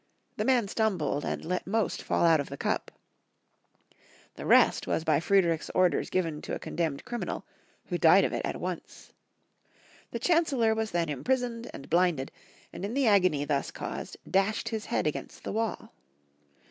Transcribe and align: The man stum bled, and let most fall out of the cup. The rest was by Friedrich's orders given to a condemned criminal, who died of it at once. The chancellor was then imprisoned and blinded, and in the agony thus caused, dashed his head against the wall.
The 0.37 0.45
man 0.45 0.65
stum 0.65 0.97
bled, 0.97 1.23
and 1.23 1.45
let 1.45 1.67
most 1.67 2.01
fall 2.01 2.25
out 2.25 2.39
of 2.39 2.49
the 2.49 2.57
cup. 2.57 2.89
The 4.33 4.47
rest 4.47 4.87
was 4.87 5.03
by 5.03 5.19
Friedrich's 5.19 5.69
orders 5.75 6.09
given 6.09 6.41
to 6.41 6.55
a 6.55 6.59
condemned 6.59 7.05
criminal, 7.05 7.45
who 7.85 7.99
died 7.99 8.23
of 8.25 8.33
it 8.33 8.43
at 8.43 8.59
once. 8.59 9.13
The 10.09 10.17
chancellor 10.17 10.73
was 10.73 10.89
then 10.89 11.07
imprisoned 11.09 11.69
and 11.71 11.87
blinded, 11.87 12.31
and 12.73 12.83
in 12.83 12.95
the 12.95 13.05
agony 13.05 13.45
thus 13.45 13.69
caused, 13.69 14.17
dashed 14.27 14.69
his 14.69 14.85
head 14.85 15.05
against 15.05 15.43
the 15.43 15.51
wall. 15.53 15.93